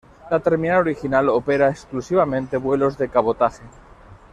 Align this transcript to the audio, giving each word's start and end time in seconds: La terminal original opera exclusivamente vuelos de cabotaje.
La 0.31 0.39
terminal 0.39 0.79
original 0.79 1.29
opera 1.29 1.69
exclusivamente 1.69 2.57
vuelos 2.57 2.97
de 2.97 3.07
cabotaje. 3.09 3.61